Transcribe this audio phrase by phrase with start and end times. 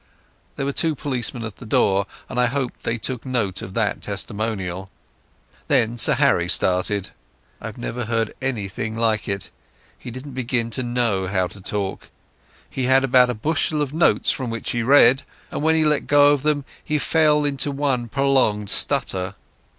[0.55, 4.01] There were two policemen at the door, and I hoped they took note of that
[4.01, 4.89] testimonial.
[5.67, 7.11] Then Sir Harry started.
[7.61, 9.51] I never heard anything like it.
[9.99, 12.09] He didn't begin to know how to talk.
[12.67, 16.07] He had about a bushel of notes from which he read, and when he let
[16.07, 19.35] go of them he fell into one prolonged stutter.